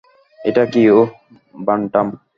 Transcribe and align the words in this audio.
এটা 0.39 0.63
কি, 0.65 0.81
উহ, 0.89 1.07
বান্টাম? 1.59 2.07